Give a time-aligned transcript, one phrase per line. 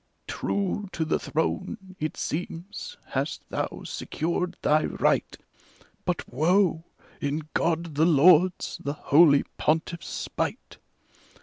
[0.25, 5.37] True, to the throne, it seems, hast thou secured thy right;
[6.05, 6.85] But, woe!
[7.21, 10.77] in God the Lord's, the Holy PontiflPs spite.